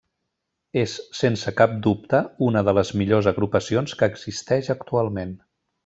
És 0.83 0.95
sense 1.17 1.53
cap 1.59 1.75
dubte 1.89 2.21
una 2.47 2.65
de 2.69 2.75
les 2.79 2.93
millors 3.03 3.31
agrupacions 3.35 3.95
que 4.01 4.11
existeix 4.15 4.73
actualment. 4.79 5.37